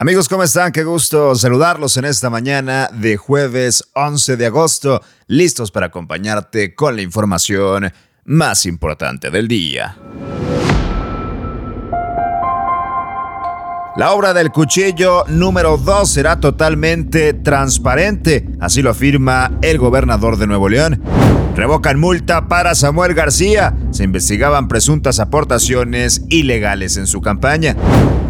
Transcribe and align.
Amigos, 0.00 0.28
¿cómo 0.28 0.44
están? 0.44 0.70
Qué 0.70 0.84
gusto 0.84 1.34
saludarlos 1.34 1.96
en 1.96 2.04
esta 2.04 2.30
mañana 2.30 2.88
de 2.92 3.16
jueves 3.16 3.82
11 3.94 4.36
de 4.36 4.46
agosto, 4.46 5.02
listos 5.26 5.72
para 5.72 5.86
acompañarte 5.86 6.76
con 6.76 6.94
la 6.94 7.02
información 7.02 7.92
más 8.24 8.64
importante 8.64 9.28
del 9.32 9.48
día. 9.48 9.96
La 13.96 14.12
obra 14.12 14.32
del 14.34 14.52
cuchillo 14.52 15.24
número 15.26 15.76
2 15.76 16.08
será 16.08 16.38
totalmente 16.38 17.32
transparente, 17.32 18.48
así 18.60 18.82
lo 18.82 18.90
afirma 18.90 19.58
el 19.62 19.78
gobernador 19.78 20.36
de 20.36 20.46
Nuevo 20.46 20.68
León. 20.68 21.02
Revocan 21.58 21.98
multa 21.98 22.46
para 22.46 22.76
Samuel 22.76 23.14
García. 23.14 23.74
Se 23.90 24.04
investigaban 24.04 24.68
presuntas 24.68 25.18
aportaciones 25.18 26.22
ilegales 26.28 26.96
en 26.96 27.08
su 27.08 27.20
campaña. 27.20 27.74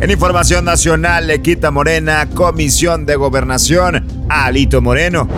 En 0.00 0.10
información 0.10 0.64
nacional 0.64 1.28
le 1.28 1.40
quita 1.40 1.70
Morena 1.70 2.28
Comisión 2.34 3.06
de 3.06 3.14
Gobernación 3.14 4.26
a 4.28 4.46
Alito 4.46 4.82
Moreno. 4.82 5.28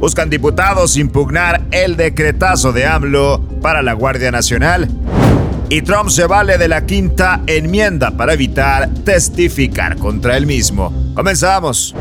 Buscan 0.00 0.30
diputados 0.30 0.96
impugnar 0.96 1.60
el 1.70 1.98
decretazo 1.98 2.72
de 2.72 2.86
AMLO 2.86 3.42
para 3.60 3.82
la 3.82 3.92
Guardia 3.92 4.30
Nacional. 4.30 4.88
Y 5.68 5.82
Trump 5.82 6.08
se 6.08 6.24
vale 6.24 6.56
de 6.56 6.68
la 6.68 6.86
quinta 6.86 7.42
enmienda 7.46 8.12
para 8.12 8.32
evitar 8.32 8.88
testificar 9.04 9.98
contra 9.98 10.38
él 10.38 10.46
mismo. 10.46 11.12
Comenzamos. 11.14 11.94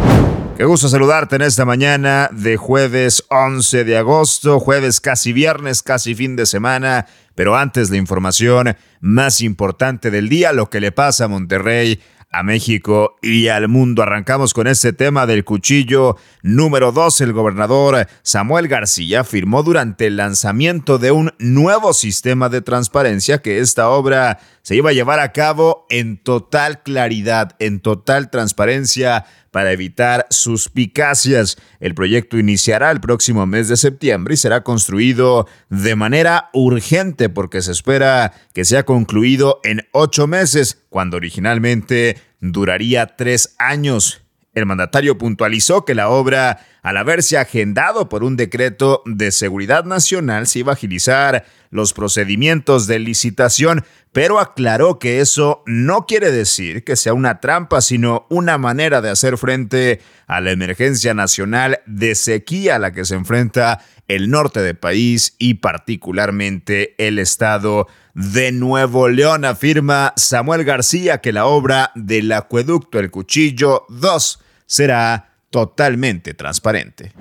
Qué 0.58 0.66
gusto 0.66 0.90
saludarte 0.90 1.36
en 1.36 1.44
esta 1.44 1.66
mañana 1.66 2.32
de 2.34 2.58
jueves 2.58 3.24
11 3.30 3.84
de 3.84 3.96
agosto, 3.96 4.60
jueves 4.60 5.00
casi 5.00 5.32
viernes, 5.32 5.84
casi 5.84 6.16
fin 6.16 6.36
de 6.36 6.48
semana. 6.48 7.06
Pero 7.36 7.56
antes 7.56 7.92
la 7.92 7.98
información 7.98 8.76
más 9.00 9.42
importante 9.42 10.10
del 10.10 10.30
día, 10.30 10.54
lo 10.54 10.72
que 10.72 10.80
le 10.80 10.92
pasa 10.92 11.26
a 11.26 11.28
Monterrey, 11.28 12.02
a 12.32 12.42
México 12.42 13.18
y 13.22 13.50
al 13.50 13.68
mundo. 13.68 14.02
Arrancamos 14.02 14.56
con 14.56 14.66
este 14.66 14.94
tema 14.94 15.28
del 15.28 15.46
cuchillo 15.46 16.18
número 16.42 16.92
2. 16.92 17.22
El 17.22 17.34
gobernador 17.34 18.08
Samuel 18.24 18.68
García 18.68 19.24
firmó 19.24 19.62
durante 19.62 20.08
el 20.08 20.18
lanzamiento 20.18 20.98
de 20.98 21.12
un 21.12 21.34
nuevo 21.38 21.94
sistema 21.94 22.50
de 22.50 22.62
transparencia 22.62 23.44
que 23.44 23.60
esta 23.60 23.90
obra 23.90 24.40
se 24.64 24.76
iba 24.76 24.90
a 24.90 24.94
llevar 24.94 25.20
a 25.20 25.32
cabo 25.32 25.86
en 25.90 26.18
total 26.18 26.82
claridad, 26.82 27.56
en 27.60 27.80
total 27.80 28.30
transparencia 28.30 29.26
para 29.58 29.72
evitar 29.72 30.28
suspicacias. 30.30 31.58
El 31.80 31.96
proyecto 31.96 32.38
iniciará 32.38 32.92
el 32.92 33.02
próximo 33.02 33.48
mes 33.48 33.68
de 33.68 33.76
septiembre 33.76 34.36
y 34.36 34.38
será 34.38 34.62
construido 34.62 35.48
de 35.72 35.96
manera 35.96 36.52
urgente 36.54 37.28
porque 37.28 37.64
se 37.64 37.72
espera 37.72 38.34
que 38.54 38.66
sea 38.66 38.84
concluido 38.84 39.60
en 39.64 39.82
ocho 39.94 40.28
meses, 40.28 40.86
cuando 40.90 41.18
originalmente 41.18 42.22
duraría 42.40 43.16
tres 43.18 43.56
años. 43.58 44.27
El 44.58 44.66
mandatario 44.66 45.20
puntualizó 45.20 45.86
que 45.86 45.94
la 45.94 46.10
obra, 46.10 46.66
al 46.82 46.98
haberse 46.98 47.38
agendado 47.38 48.10
por 48.10 48.24
un 48.24 48.36
decreto 48.36 49.04
de 49.06 49.32
seguridad 49.32 49.86
nacional, 49.86 50.48
se 50.48 50.58
iba 50.60 50.72
a 50.72 50.74
agilizar 50.74 51.46
los 51.70 51.94
procedimientos 51.94 52.88
de 52.88 52.98
licitación, 52.98 53.86
pero 54.14 54.40
aclaró 54.40 54.98
que 54.98 55.20
eso 55.20 55.62
no 55.68 56.08
quiere 56.08 56.32
decir 56.32 56.84
que 56.84 56.96
sea 56.96 57.14
una 57.14 57.40
trampa, 57.40 57.82
sino 57.82 58.26
una 58.32 58.58
manera 58.58 59.00
de 59.00 59.12
hacer 59.12 59.38
frente 59.38 60.02
a 60.26 60.42
la 60.42 60.50
emergencia 60.50 61.14
nacional 61.14 61.82
de 61.86 62.16
sequía 62.16 62.78
a 62.78 62.80
la 62.80 62.94
que 62.94 63.06
se 63.06 63.14
enfrenta 63.14 63.86
el 64.08 64.32
norte 64.32 64.62
del 64.62 64.76
país 64.76 65.36
y 65.38 65.56
particularmente 65.56 66.96
el 66.98 67.20
estado 67.20 67.86
de 68.16 68.52
Nuevo 68.52 69.08
León. 69.08 69.46
Afirma 69.46 70.14
Samuel 70.16 70.64
García 70.64 71.22
que 71.22 71.32
la 71.32 71.46
obra 71.46 71.92
del 71.94 72.32
acueducto 72.32 72.98
El 72.98 73.12
Cuchillo 73.12 73.86
2 73.90 74.46
será 74.68 75.40
totalmente 75.50 76.36
transparente. 76.36 77.14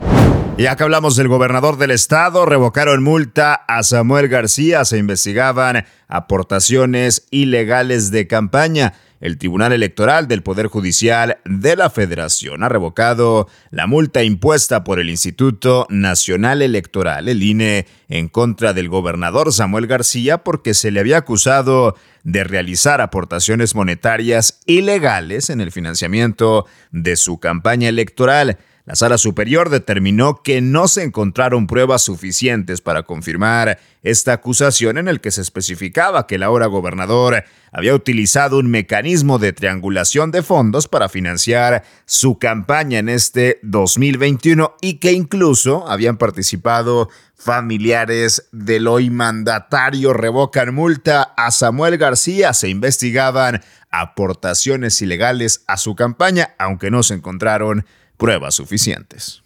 Ya 0.59 0.75
que 0.75 0.83
hablamos 0.83 1.17
del 1.17 1.29
gobernador 1.29 1.77
del 1.77 1.91
estado, 1.91 2.47
revocaron 2.47 3.03
multa 3.03 3.55
a 3.55 3.83
Samuel 3.83 4.29
García, 4.29 4.85
se 4.87 4.97
investigaban 4.97 5.85
aportaciones 6.09 7.27
ilegales 7.31 8.11
de 8.11 8.27
campaña. 8.27 8.95
El 9.21 9.39
Tribunal 9.39 9.73
Electoral 9.73 10.29
del 10.29 10.43
Poder 10.43 10.67
Judicial 10.67 11.39
de 11.45 11.75
la 11.75 11.89
Federación 11.89 12.63
ha 12.63 12.69
revocado 12.69 13.49
la 13.71 13.87
multa 13.87 14.23
impuesta 14.23 14.85
por 14.85 15.01
el 15.01 15.09
Instituto 15.09 15.87
Nacional 15.89 16.61
Electoral, 16.61 17.29
el 17.29 17.43
INE, 17.43 17.87
en 18.09 18.29
contra 18.29 18.73
del 18.73 18.89
gobernador 18.89 19.53
Samuel 19.53 19.87
García 19.87 20.45
porque 20.45 20.75
se 20.75 20.91
le 20.91 21.01
había 21.01 21.19
acusado 21.19 21.97
de 22.25 22.45
realizar 22.45 23.01
aportaciones 23.01 23.75
monetarias 23.75 24.61
ilegales 24.67 25.49
en 25.49 25.61
el 25.61 25.73
financiamiento 25.73 26.67
de 26.91 27.17
su 27.17 27.39
campaña 27.39 27.89
electoral. 27.89 28.59
La 28.87 28.95
sala 28.95 29.19
superior 29.19 29.69
determinó 29.69 30.45
que 30.45 30.61
no 30.61 30.87
se 30.87 31.03
encontraron 31.03 31.67
pruebas 31.67 32.03
suficientes 32.03 32.81
para 32.81 33.03
confirmar 33.03 33.81
esta 34.05 34.35
acusación 34.35 34.97
en 34.97 35.09
el 35.09 35.21
que 35.21 35.33
se 35.33 35.41
especificaba 35.41 36.29
que 36.29 36.37
el 36.37 36.45
ahora 36.45 36.67
gobernador 36.67 37.43
había 37.73 37.97
utilizado 37.97 38.59
un 38.61 38.71
mecanismo 38.71 39.41
de 39.41 39.53
triangulación 39.53 40.31
de 40.31 40.45
fondos 40.45 40.87
para 40.87 41.09
financiar 41.09 41.83
su 42.05 42.39
campaña 42.39 43.01
en 43.01 43.09
este 43.09 43.59
2021 43.65 44.77
y 44.81 44.99
que 44.99 45.11
incluso 45.11 45.89
habían 45.89 46.17
participado 46.17 47.09
familiares 47.35 48.49
del 48.53 48.87
hoy 48.87 49.11
mandatario. 49.11 50.13
Revocan 50.13 50.73
multa 50.73 51.35
a 51.37 51.51
Samuel 51.51 51.99
García. 51.99 52.53
Se 52.55 52.69
investigaban 52.69 53.63
aportaciones 53.91 55.03
ilegales 55.03 55.65
a 55.67 55.77
su 55.77 55.97
campaña, 55.97 56.55
aunque 56.61 56.93
no 56.93 57.03
se 57.03 57.15
encontraron 57.15 57.85
pruebas 58.17 58.55
suficientes. 58.55 59.43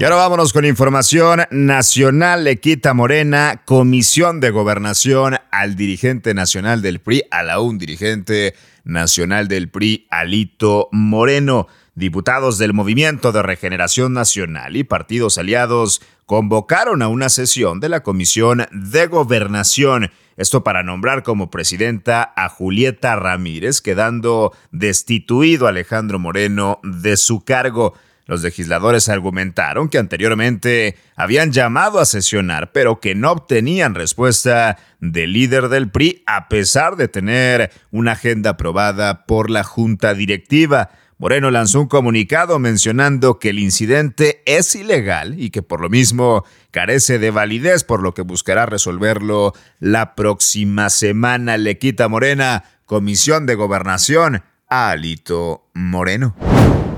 Y 0.00 0.04
ahora 0.04 0.16
vámonos 0.16 0.54
con 0.54 0.64
información 0.64 1.42
nacional. 1.50 2.44
Le 2.44 2.58
quita 2.58 2.94
Morena 2.94 3.62
comisión 3.66 4.40
de 4.40 4.50
gobernación 4.50 5.36
al 5.50 5.76
dirigente 5.76 6.32
nacional 6.32 6.80
del 6.80 7.00
PRI, 7.00 7.24
a 7.30 7.42
la 7.42 7.60
un 7.60 7.76
dirigente 7.76 8.54
nacional 8.84 9.46
del 9.46 9.68
PRI, 9.68 10.06
Alito 10.10 10.88
Moreno. 10.90 11.66
Diputados 11.94 12.56
del 12.56 12.72
Movimiento 12.72 13.30
de 13.30 13.42
Regeneración 13.42 14.14
Nacional 14.14 14.74
y 14.76 14.84
partidos 14.84 15.36
aliados 15.36 16.00
convocaron 16.24 17.02
a 17.02 17.08
una 17.08 17.28
sesión 17.28 17.78
de 17.78 17.90
la 17.90 18.02
Comisión 18.02 18.66
de 18.72 19.06
Gobernación. 19.06 20.10
Esto 20.40 20.64
para 20.64 20.82
nombrar 20.82 21.22
como 21.22 21.50
presidenta 21.50 22.32
a 22.34 22.48
Julieta 22.48 23.14
Ramírez, 23.14 23.82
quedando 23.82 24.54
destituido 24.72 25.66
Alejandro 25.66 26.18
Moreno 26.18 26.80
de 26.82 27.18
su 27.18 27.44
cargo. 27.44 27.92
Los 28.24 28.42
legisladores 28.42 29.10
argumentaron 29.10 29.90
que 29.90 29.98
anteriormente 29.98 30.96
habían 31.14 31.52
llamado 31.52 31.98
a 31.98 32.06
sesionar, 32.06 32.72
pero 32.72 33.00
que 33.00 33.14
no 33.14 33.32
obtenían 33.32 33.94
respuesta 33.94 34.78
del 34.98 35.34
líder 35.34 35.68
del 35.68 35.90
PRI 35.90 36.22
a 36.24 36.48
pesar 36.48 36.96
de 36.96 37.08
tener 37.08 37.70
una 37.90 38.12
agenda 38.12 38.50
aprobada 38.50 39.26
por 39.26 39.50
la 39.50 39.62
Junta 39.62 40.14
Directiva. 40.14 40.88
Moreno 41.20 41.50
lanzó 41.50 41.82
un 41.82 41.86
comunicado 41.86 42.58
mencionando 42.58 43.38
que 43.38 43.50
el 43.50 43.58
incidente 43.58 44.42
es 44.46 44.74
ilegal 44.74 45.38
y 45.38 45.50
que 45.50 45.62
por 45.62 45.82
lo 45.82 45.90
mismo 45.90 46.46
carece 46.70 47.18
de 47.18 47.30
validez, 47.30 47.84
por 47.84 48.02
lo 48.02 48.14
que 48.14 48.22
buscará 48.22 48.64
resolverlo 48.64 49.52
la 49.80 50.14
próxima 50.14 50.88
semana. 50.88 51.58
Le 51.58 51.76
quita 51.76 52.08
Morena, 52.08 52.64
Comisión 52.86 53.44
de 53.44 53.54
Gobernación, 53.54 54.44
a 54.66 54.92
Alito 54.92 55.68
Moreno. 55.74 56.34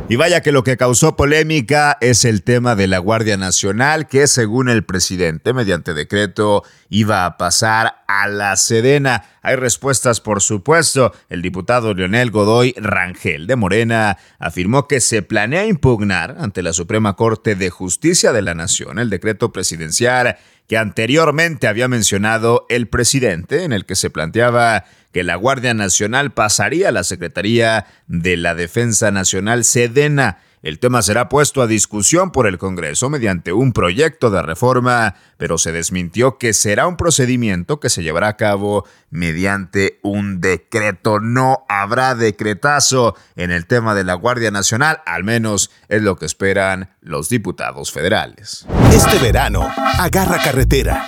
Y 0.09 0.17
vaya 0.17 0.43
que 0.43 0.53
lo 0.53 0.63
que 0.63 0.77
causó 0.77 1.17
polémica 1.17 1.97
es 2.01 2.25
el 2.25 2.43
tema 2.43 2.75
de 2.75 2.87
la 2.87 2.99
Guardia 2.99 3.37
Nacional, 3.37 4.09
que 4.09 4.27
según 4.27 4.69
el 4.69 4.85
presidente, 4.85 5.55
mediante 5.55 5.95
decreto, 5.95 6.65
iba 6.91 7.25
a 7.25 7.39
pasar 7.39 8.03
a 8.09 8.29
la 8.29 8.57
Sedena. 8.57 9.25
Hay 9.41 9.57
respuestas, 9.57 10.21
por 10.21 10.43
supuesto. 10.43 11.13
El 11.31 11.41
diputado 11.41 11.95
Leonel 11.95 12.31
Godoy 12.31 12.75
Rangel 12.77 13.47
de 13.47 13.57
Morena 13.57 14.19
afirmó 14.39 14.87
que 14.87 15.01
se 15.01 15.22
planea 15.22 15.66
impugnar 15.66 16.37
ante 16.39 16.63
la 16.63 16.75
Suprema 16.75 17.16
Corte 17.16 17.55
de 17.55 17.71
Justicia 17.71 18.33
de 18.33 18.43
la 18.43 18.55
Nación 18.55 18.98
el 18.98 19.09
decreto 19.09 19.51
presidencial 19.51 20.37
que 20.72 20.78
anteriormente 20.78 21.69
había 21.69 21.86
mencionado 21.86 22.65
el 22.71 22.89
presidente, 22.89 23.65
en 23.65 23.74
el 23.74 23.84
que 23.84 23.95
se 23.95 24.09
planteaba 24.09 24.86
que 25.13 25.22
la 25.22 25.36
Guardia 25.36 25.74
Nacional 25.74 26.33
pasaría 26.33 26.89
a 26.89 26.92
la 26.92 27.04
Secretaría 27.04 27.84
de 28.07 28.39
la 28.39 28.54
Defensa 28.54 29.10
Nacional 29.10 29.65
Sedena. 29.65 30.39
El 30.62 30.78
tema 30.78 31.03
será 31.03 31.28
puesto 31.28 31.60
a 31.60 31.66
discusión 31.66 32.30
por 32.30 32.47
el 32.47 32.56
Congreso 32.56 33.10
mediante 33.10 33.53
un 33.53 33.72
proyecto 33.72 34.30
de 34.30 34.42
reforma, 34.42 35.16
pero 35.36 35.59
se 35.59 35.72
desmintió 35.72 36.38
que 36.38 36.53
será 36.53 36.86
un 36.86 36.97
procedimiento 36.97 37.80
que 37.80 37.91
se 37.91 38.04
llevará 38.04 38.28
a 38.28 38.36
cabo 38.36 38.86
mediante 39.10 39.98
un 40.04 40.41
decreto. 40.41 41.18
No 41.18 41.64
habrá 41.68 42.14
decretazo 42.14 43.16
en 43.34 43.50
el 43.50 43.66
tema 43.66 43.97
de 43.97 44.04
la 44.04 44.14
Guardia 44.14 44.53
Nacional, 44.53 45.03
al 45.04 45.24
menos 45.24 45.72
es 45.88 46.00
lo 46.00 46.16
que 46.16 46.26
esperan 46.26 46.91
los 47.00 47.28
diputados 47.28 47.91
federales. 47.91 48.64
Este 48.92 49.18
verano, 49.18 49.68
agarra 49.98 50.38
carretera. 50.44 51.04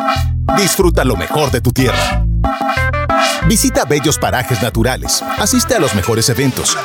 Disfruta 0.56 1.04
lo 1.04 1.14
mejor 1.14 1.52
de 1.52 1.60
tu 1.60 1.70
tierra. 1.70 2.26
Visita 3.46 3.84
bellos 3.84 4.18
parajes 4.18 4.60
naturales, 4.62 5.22
asiste 5.38 5.76
a 5.76 5.78
los 5.78 5.94
mejores 5.94 6.28
eventos 6.28 6.76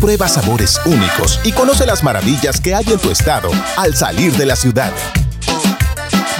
Prueba 0.00 0.28
sabores 0.28 0.80
únicos 0.84 1.40
y 1.44 1.52
conoce 1.52 1.86
las 1.86 2.02
maravillas 2.02 2.60
que 2.60 2.74
hay 2.74 2.84
en 2.88 2.98
tu 2.98 3.10
estado 3.10 3.50
al 3.76 3.94
salir 3.94 4.32
de 4.32 4.46
la 4.46 4.56
ciudad. 4.56 4.92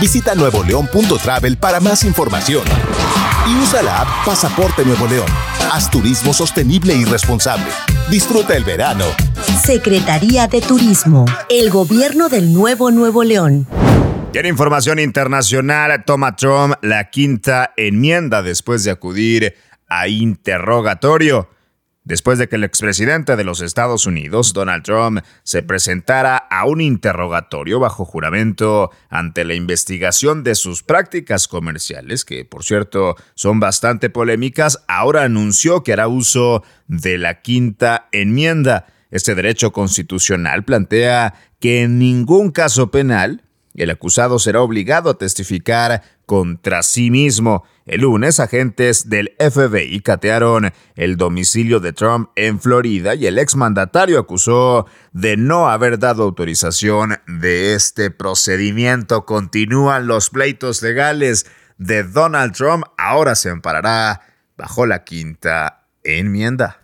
Visita 0.01 0.35
nuevoleón.travel 0.35 1.57
para 1.57 1.81
más 1.81 2.05
información 2.05 2.65
y 3.49 3.55
usa 3.63 3.83
la 3.83 4.03
app 4.03 4.09
Pasaporte 4.27 4.85
Nuevo 4.85 5.07
León. 5.07 5.29
Haz 5.73 5.91
turismo 5.91 6.35
sostenible 6.35 6.95
y 6.95 7.05
responsable. 7.05 7.67
Disfruta 8.11 8.57
el 8.57 8.65
verano. 8.65 9.05
Secretaría 9.63 10.47
de 10.47 10.61
Turismo, 10.61 11.25
el 11.49 11.71
gobierno 11.71 12.29
del 12.29 12.53
Nuevo 12.53 12.91
Nuevo 12.91 13.25
León. 13.25 13.67
Tiene 14.33 14.49
información 14.49 14.99
internacional, 14.99 16.05
toma 16.05 16.37
Trump 16.37 16.75
la 16.83 17.09
quinta 17.09 17.73
enmienda 17.77 18.43
después 18.43 18.83
de 18.85 18.91
acudir 18.91 19.55
a 19.89 20.09
interrogatorio 20.09 21.49
después 22.05 22.39
de 22.39 22.49
que 22.49 22.57
el 22.57 22.65
expresidente 22.65 23.35
de 23.35 23.45
los 23.45 23.61
Estados 23.61 24.07
Unidos, 24.07 24.53
Donald 24.53 24.85
Trump, 24.85 25.21
se 25.43 25.63
presentara 25.63 26.37
a 26.37 26.67
un 26.67 26.81
interrogatorio 26.81 27.81
bajo 27.81 28.05
juramento 28.05 28.91
ante 29.09 29.45
la 29.45 29.55
investigación 29.55 30.45
de 30.45 30.55
sus 30.55 30.83
prácticas 30.83 31.49
comerciales, 31.49 32.25
que 32.25 32.45
por 32.45 32.63
cierto 32.63 33.17
son 33.35 33.59
bastante 33.59 34.11
polémicas, 34.11 34.85
ahora 34.87 35.25
anunció 35.25 35.83
que 35.83 35.95
hará 35.95 36.09
uso 36.09 36.63
de 36.87 37.19
la 37.19 37.41
quinta 37.41 38.09
enmienda. 38.13 38.87
Este 39.11 39.35
derecho 39.35 39.73
constitucional 39.73 40.65
plantea 40.65 41.35
que 41.61 41.83
en 41.83 41.99
ningún 41.99 42.51
caso 42.51 42.91
penal 42.91 43.45
el 43.75 43.91
acusado 43.91 44.39
será 44.39 44.61
obligado 44.61 45.11
a 45.11 45.19
testificar 45.19 46.03
contra 46.27 46.83
sí 46.83 47.11
mismo. 47.11 47.65
El 47.87 48.01
lunes, 48.01 48.41
agentes 48.41 49.11
del 49.11 49.35
FBI 49.39 50.01
catearon 50.01 50.73
el 50.95 51.19
domicilio 51.19 51.81
de 51.81 51.93
Trump 51.93 52.31
en 52.35 52.59
Florida 52.59 53.15
y 53.15 53.27
el 53.27 53.39
exmandatario 53.39 54.19
acusó 54.19 54.87
de 55.13 55.37
no 55.37 55.69
haber 55.69 55.99
dado 55.99 56.23
autorización 56.23 57.19
de 57.27 57.75
este 57.75 58.11
procedimiento. 58.11 59.27
Continúan 59.27 60.07
los 60.07 60.31
pleitos 60.31 60.81
legales 60.81 61.45
de 61.77 62.05
Donald 62.05 62.55
Trump. 62.55 62.85
Ahora 62.97 63.35
se 63.35 63.51
amparará 63.51 64.23
bajo 64.57 64.87
la 64.87 65.05
quinta 65.05 65.87
enmienda. 66.05 66.84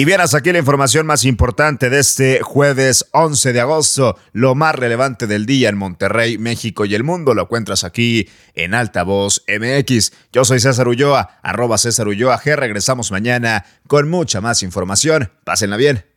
Y 0.00 0.06
bien, 0.06 0.22
hasta 0.22 0.38
aquí 0.38 0.50
la 0.50 0.58
información 0.58 1.04
más 1.04 1.26
importante 1.26 1.90
de 1.90 1.98
este 1.98 2.40
jueves 2.40 3.04
11 3.12 3.52
de 3.52 3.60
agosto. 3.60 4.16
Lo 4.32 4.54
más 4.54 4.74
relevante 4.74 5.26
del 5.26 5.44
día 5.44 5.68
en 5.68 5.76
Monterrey, 5.76 6.38
México 6.38 6.86
y 6.86 6.94
el 6.94 7.04
mundo 7.04 7.34
lo 7.34 7.42
encuentras 7.42 7.84
aquí 7.84 8.26
en 8.54 8.72
Altavoz 8.72 9.44
MX. 9.46 10.12
Yo 10.32 10.46
soy 10.46 10.58
César 10.58 10.88
Ulloa, 10.88 11.38
arroba 11.42 11.76
César 11.76 12.08
Ulloa 12.08 12.40
G. 12.40 12.56
Regresamos 12.56 13.10
mañana 13.10 13.66
con 13.88 14.08
mucha 14.08 14.40
más 14.40 14.62
información. 14.62 15.32
Pásenla 15.44 15.76
bien. 15.76 16.09